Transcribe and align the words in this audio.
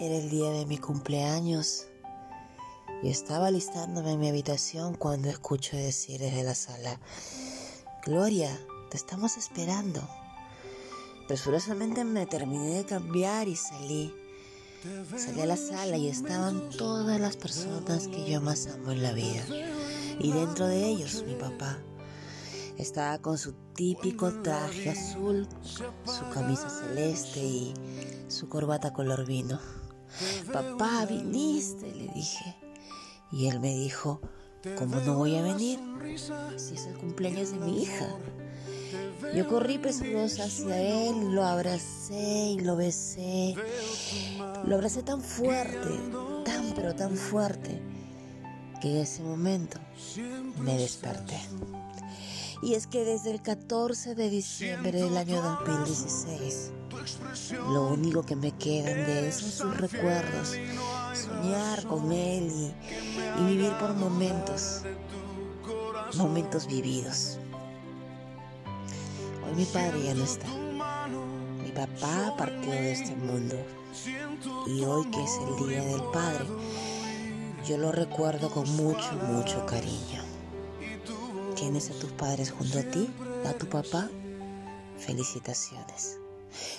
Era 0.00 0.16
el 0.16 0.28
día 0.28 0.50
de 0.50 0.66
mi 0.66 0.76
cumpleaños 0.76 1.86
y 3.04 3.10
estaba 3.10 3.52
listándome 3.52 4.10
en 4.10 4.18
mi 4.18 4.28
habitación 4.28 4.94
cuando 4.94 5.30
escucho 5.30 5.76
decir 5.76 6.20
desde 6.20 6.42
la 6.42 6.56
sala, 6.56 6.98
Gloria, 8.04 8.50
te 8.90 8.96
estamos 8.96 9.36
esperando. 9.36 10.00
Presurosamente 11.28 12.02
me 12.02 12.26
terminé 12.26 12.70
de 12.70 12.84
cambiar 12.84 13.46
y 13.46 13.54
salí. 13.54 14.12
Salí 15.16 15.40
a 15.42 15.46
la 15.46 15.56
sala 15.56 15.96
y 15.96 16.08
estaban 16.08 16.70
todas 16.70 17.20
las 17.20 17.36
personas 17.36 18.08
que 18.08 18.28
yo 18.28 18.40
más 18.40 18.66
amo 18.66 18.90
en 18.90 19.00
la 19.00 19.12
vida. 19.12 19.44
Y 20.18 20.32
dentro 20.32 20.66
de 20.66 20.88
ellos 20.88 21.22
mi 21.24 21.36
papá. 21.36 21.78
Estaba 22.78 23.18
con 23.18 23.38
su 23.38 23.52
típico 23.76 24.42
traje 24.42 24.90
azul, 24.90 25.46
su 25.62 26.28
camisa 26.30 26.68
celeste 26.68 27.38
y 27.38 27.74
su 28.26 28.48
corbata 28.48 28.92
color 28.92 29.24
vino. 29.24 29.60
Papá, 30.52 31.06
viniste, 31.06 31.92
le 31.92 32.08
dije. 32.08 32.56
Y 33.32 33.48
él 33.48 33.60
me 33.60 33.74
dijo, 33.74 34.20
¿cómo 34.78 35.00
no 35.00 35.16
voy 35.16 35.36
a 35.36 35.42
venir? 35.42 35.80
Si 36.56 36.74
es 36.74 36.86
el 36.86 36.96
cumpleaños 36.96 37.52
de 37.52 37.58
mi 37.58 37.82
hija. 37.82 38.08
Yo 39.34 39.48
corrí 39.48 39.78
presurosa 39.78 40.44
hacia 40.44 40.78
él, 40.78 41.34
lo 41.34 41.44
abracé 41.44 42.50
y 42.52 42.60
lo 42.60 42.76
besé. 42.76 43.54
Lo 44.66 44.76
abracé 44.76 45.02
tan 45.02 45.20
fuerte, 45.20 45.98
tan 46.44 46.72
pero 46.74 46.94
tan 46.94 47.16
fuerte, 47.16 47.80
que 48.80 48.90
en 48.90 48.96
ese 48.98 49.22
momento 49.22 49.78
me 50.58 50.76
desperté. 50.76 51.40
Y 52.62 52.74
es 52.74 52.86
que 52.86 53.04
desde 53.04 53.30
el 53.30 53.42
14 53.42 54.14
de 54.14 54.30
diciembre 54.30 54.92
del 54.92 55.16
año 55.16 55.42
2016, 55.42 56.70
lo 57.50 57.88
único 57.88 58.22
que 58.22 58.36
me 58.36 58.52
quedan 58.52 59.06
de 59.06 59.26
él 59.26 59.32
son 59.32 59.50
sus 59.50 59.76
recuerdos, 59.76 60.56
soñar 61.12 61.84
con 61.86 62.12
él 62.12 62.50
y, 62.50 63.42
y 63.42 63.46
vivir 63.46 63.72
por 63.78 63.94
momentos, 63.94 64.82
momentos 66.16 66.66
vividos. 66.66 67.38
Hoy 69.46 69.54
mi 69.56 69.64
padre 69.66 70.02
ya 70.04 70.14
no 70.14 70.24
está. 70.24 70.46
Mi 71.62 71.70
papá 71.70 72.34
partió 72.36 72.70
de 72.70 72.92
este 72.92 73.14
mundo. 73.16 73.56
Y 74.66 74.82
hoy 74.82 75.06
que 75.10 75.22
es 75.22 75.38
el 75.46 75.68
Día 75.68 75.84
del 75.84 76.02
Padre, 76.12 76.46
yo 77.66 77.78
lo 77.78 77.92
recuerdo 77.92 78.50
con 78.50 78.68
mucho, 78.76 79.12
mucho 79.28 79.64
cariño. 79.66 80.22
¿Tienes 81.54 81.90
a 81.90 81.94
tus 81.94 82.10
padres 82.12 82.50
junto 82.50 82.78
a 82.78 82.82
ti? 82.82 83.08
¿A 83.46 83.52
tu 83.52 83.66
papá? 83.66 84.10
Felicitaciones. 84.98 86.18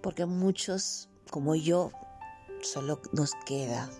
Porque 0.00 0.26
muchos, 0.26 1.08
como 1.30 1.54
yo, 1.54 1.90
solo 2.62 3.00
nos 3.12 3.32
queda 3.46 3.90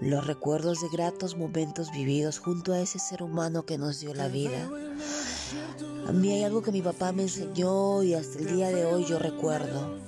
los 0.00 0.26
recuerdos 0.26 0.80
de 0.80 0.88
gratos 0.88 1.36
momentos 1.36 1.90
vividos 1.92 2.38
junto 2.38 2.72
a 2.72 2.80
ese 2.80 2.98
ser 2.98 3.22
humano 3.22 3.66
que 3.66 3.78
nos 3.78 4.00
dio 4.00 4.14
la 4.14 4.28
vida. 4.28 4.68
A 6.06 6.12
mí 6.12 6.32
hay 6.32 6.44
algo 6.44 6.62
que 6.62 6.72
mi 6.72 6.82
papá 6.82 7.12
me 7.12 7.24
enseñó 7.24 8.02
y 8.02 8.14
hasta 8.14 8.38
el 8.38 8.56
día 8.56 8.68
de 8.70 8.86
hoy 8.86 9.04
yo 9.04 9.18
recuerdo. 9.18 9.98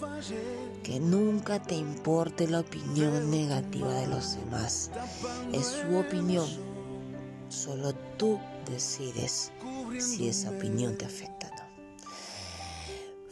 Que 0.82 0.98
nunca 0.98 1.62
te 1.62 1.76
importe 1.76 2.48
la 2.48 2.60
opinión 2.60 3.30
negativa 3.30 3.92
de 3.94 4.08
los 4.08 4.36
demás. 4.36 4.90
Es 5.52 5.66
su 5.66 5.96
opinión. 5.96 6.48
Solo 7.48 7.94
tú 8.16 8.38
decides 8.68 9.52
si 10.00 10.28
esa 10.28 10.50
opinión 10.50 10.96
te 10.96 11.04
afecta. 11.04 11.61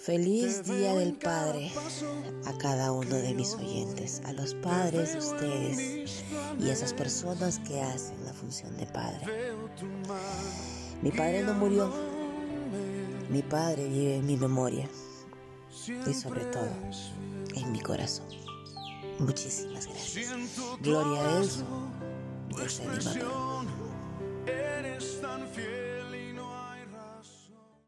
Feliz 0.01 0.65
Día 0.65 0.95
del 0.95 1.13
Padre 1.13 1.71
a 2.47 2.57
cada 2.57 2.91
uno 2.91 3.17
de 3.17 3.35
mis 3.35 3.53
oyentes, 3.53 4.23
a 4.25 4.33
los 4.33 4.55
padres 4.55 5.13
de 5.13 5.19
ustedes 5.19 6.25
y 6.59 6.71
a 6.71 6.73
esas 6.73 6.95
personas 6.95 7.59
que 7.59 7.83
hacen 7.83 8.17
la 8.25 8.33
función 8.33 8.75
de 8.79 8.87
padre. 8.87 9.27
Mi 11.03 11.11
padre 11.11 11.43
no 11.43 11.53
murió, 11.53 11.93
mi 13.29 13.43
padre 13.43 13.89
vive 13.89 14.17
en 14.17 14.27
mi 14.27 14.39
memoria 14.39 14.89
y 16.07 16.15
sobre 16.15 16.47
todo 16.47 16.71
en 17.55 17.71
mi 17.71 17.81
corazón. 17.81 18.27
Muchísimas 19.19 19.87
gracias. 19.87 20.35
Gloria 20.81 21.29
a 21.29 21.41
Dios. 21.41 21.63